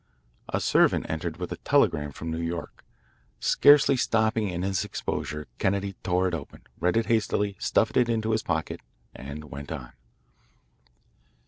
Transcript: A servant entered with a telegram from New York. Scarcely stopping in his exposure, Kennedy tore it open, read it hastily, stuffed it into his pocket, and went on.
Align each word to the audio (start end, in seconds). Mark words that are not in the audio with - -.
A 0.49 0.59
servant 0.59 1.05
entered 1.07 1.37
with 1.37 1.51
a 1.51 1.57
telegram 1.57 2.11
from 2.11 2.31
New 2.31 2.41
York. 2.41 2.83
Scarcely 3.39 3.95
stopping 3.95 4.47
in 4.49 4.63
his 4.63 4.83
exposure, 4.83 5.47
Kennedy 5.59 5.93
tore 6.01 6.27
it 6.27 6.33
open, 6.33 6.63
read 6.79 6.97
it 6.97 7.05
hastily, 7.05 7.55
stuffed 7.59 7.95
it 7.95 8.09
into 8.09 8.31
his 8.31 8.41
pocket, 8.41 8.81
and 9.13 9.51
went 9.51 9.71
on. 9.71 9.93